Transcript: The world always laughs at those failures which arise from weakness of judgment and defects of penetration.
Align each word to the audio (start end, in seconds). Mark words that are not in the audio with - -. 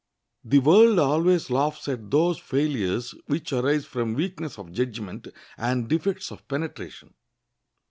The 0.43 0.57
world 0.57 0.97
always 0.97 1.51
laughs 1.51 1.87
at 1.87 2.09
those 2.09 2.39
failures 2.39 3.13
which 3.27 3.53
arise 3.53 3.85
from 3.85 4.15
weakness 4.15 4.57
of 4.57 4.71
judgment 4.71 5.27
and 5.59 5.87
defects 5.87 6.31
of 6.31 6.47
penetration. 6.47 7.13